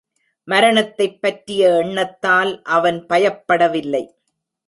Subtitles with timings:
[0.43, 4.05] மரணத்தைப் பற்றிய எண்ணத்தால் அவன் பயப்படவில்லை.